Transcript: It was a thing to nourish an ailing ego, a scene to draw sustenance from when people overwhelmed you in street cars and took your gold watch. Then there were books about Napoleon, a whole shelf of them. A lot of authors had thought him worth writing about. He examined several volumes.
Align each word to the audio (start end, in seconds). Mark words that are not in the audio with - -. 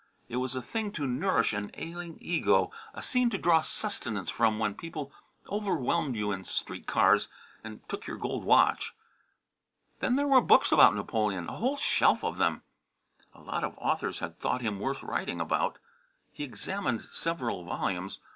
It 0.27 0.37
was 0.37 0.55
a 0.55 0.63
thing 0.63 0.91
to 0.93 1.05
nourish 1.05 1.53
an 1.53 1.69
ailing 1.75 2.17
ego, 2.19 2.71
a 2.95 3.03
scene 3.03 3.29
to 3.29 3.37
draw 3.37 3.61
sustenance 3.61 4.31
from 4.31 4.57
when 4.57 4.73
people 4.73 5.11
overwhelmed 5.47 6.15
you 6.15 6.31
in 6.31 6.43
street 6.43 6.87
cars 6.87 7.27
and 7.63 7.87
took 7.87 8.07
your 8.07 8.17
gold 8.17 8.43
watch. 8.43 8.95
Then 9.99 10.15
there 10.15 10.25
were 10.27 10.41
books 10.41 10.71
about 10.71 10.95
Napoleon, 10.95 11.47
a 11.47 11.57
whole 11.57 11.77
shelf 11.77 12.23
of 12.23 12.39
them. 12.39 12.63
A 13.35 13.41
lot 13.41 13.63
of 13.63 13.77
authors 13.77 14.17
had 14.17 14.39
thought 14.39 14.63
him 14.63 14.79
worth 14.79 15.03
writing 15.03 15.39
about. 15.39 15.77
He 16.33 16.43
examined 16.43 17.01
several 17.03 17.63
volumes. 17.63 18.19